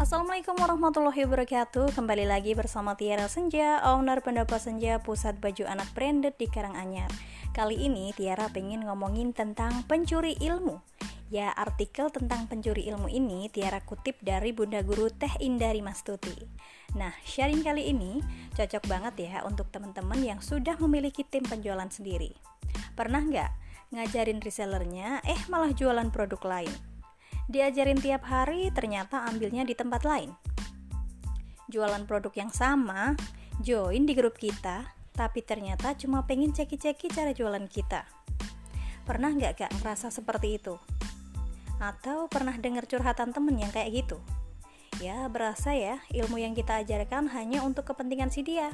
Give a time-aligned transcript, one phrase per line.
[0.00, 1.92] Assalamualaikum warahmatullahi wabarakatuh.
[1.92, 7.12] Kembali lagi bersama Tiara Senja Owner pendapat Senja Pusat Baju Anak Branded di Karanganyar.
[7.52, 10.80] Kali ini Tiara pengen ngomongin tentang pencuri ilmu.
[11.28, 16.32] Ya artikel tentang pencuri ilmu ini Tiara kutip dari Bunda Guru Teh Indari Mastuti.
[16.96, 18.24] Nah sharing kali ini
[18.56, 22.32] cocok banget ya untuk teman-teman yang sudah memiliki tim penjualan sendiri.
[22.96, 23.50] Pernah nggak
[23.92, 26.89] ngajarin resellernya eh malah jualan produk lain
[27.50, 30.30] diajarin tiap hari ternyata ambilnya di tempat lain.
[31.66, 33.18] Jualan produk yang sama,
[33.58, 34.86] join di grup kita,
[35.18, 38.06] tapi ternyata cuma pengen ceki-ceki cara jualan kita.
[39.02, 40.78] Pernah nggak gak ngerasa seperti itu?
[41.82, 44.22] Atau pernah dengar curhatan temen yang kayak gitu?
[45.02, 48.70] Ya, berasa ya ilmu yang kita ajarkan hanya untuk kepentingan si dia.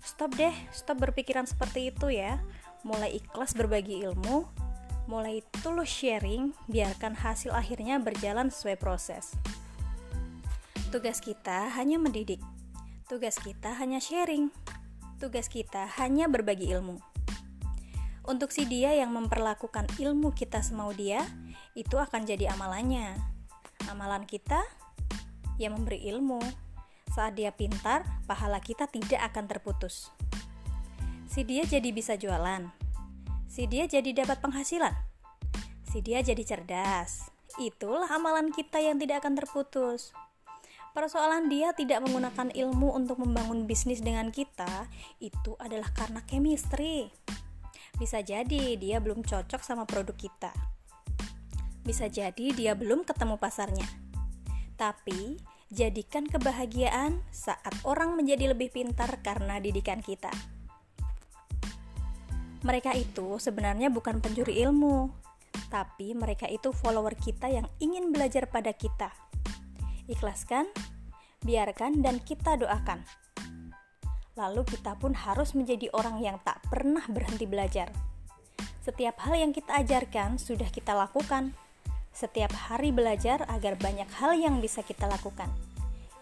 [0.00, 2.40] Stop deh, stop berpikiran seperti itu ya.
[2.86, 4.46] Mulai ikhlas berbagi ilmu,
[5.08, 9.32] mulai tulus sharing, biarkan hasil akhirnya berjalan sesuai proses.
[10.92, 12.44] Tugas kita hanya mendidik,
[13.08, 14.52] tugas kita hanya sharing,
[15.16, 17.00] tugas kita hanya berbagi ilmu.
[18.28, 21.24] Untuk si dia yang memperlakukan ilmu kita semau dia,
[21.72, 23.16] itu akan jadi amalannya.
[23.88, 24.60] Amalan kita
[25.56, 26.36] yang memberi ilmu.
[27.16, 30.12] Saat dia pintar, pahala kita tidak akan terputus.
[31.24, 32.68] Si dia jadi bisa jualan,
[33.48, 34.92] si dia jadi dapat penghasilan.
[35.88, 37.32] Si dia jadi cerdas.
[37.56, 40.12] Itulah amalan kita yang tidak akan terputus.
[40.92, 44.86] Persoalan dia tidak menggunakan ilmu untuk membangun bisnis dengan kita,
[45.18, 47.08] itu adalah karena chemistry.
[47.96, 50.52] Bisa jadi dia belum cocok sama produk kita.
[51.82, 53.88] Bisa jadi dia belum ketemu pasarnya.
[54.76, 55.40] Tapi,
[55.72, 60.30] jadikan kebahagiaan saat orang menjadi lebih pintar karena didikan kita
[62.66, 65.10] mereka itu sebenarnya bukan pencuri ilmu,
[65.70, 69.12] tapi mereka itu follower kita yang ingin belajar pada kita.
[70.08, 70.66] Ikhlaskan,
[71.44, 73.04] biarkan, dan kita doakan.
[74.38, 77.90] Lalu kita pun harus menjadi orang yang tak pernah berhenti belajar.
[78.80, 81.52] Setiap hal yang kita ajarkan sudah kita lakukan.
[82.14, 85.50] Setiap hari belajar agar banyak hal yang bisa kita lakukan.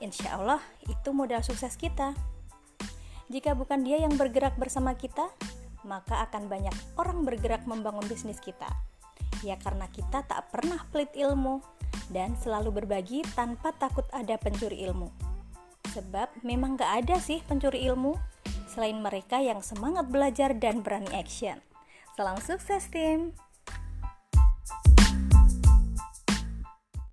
[0.03, 2.12] Insya Allah, itu modal sukses kita.
[3.30, 5.30] Jika bukan dia yang bergerak bersama kita,
[5.86, 8.69] maka akan banyak orang bergerak membangun bisnis kita.
[9.41, 11.62] Ya karena kita tak pernah pelit ilmu
[12.10, 15.08] dan selalu berbagi tanpa takut ada pencuri ilmu.
[15.94, 18.19] Sebab memang gak ada sih pencuri ilmu
[18.69, 21.62] selain mereka yang semangat belajar dan berani action.
[22.18, 23.45] Salam sukses tim!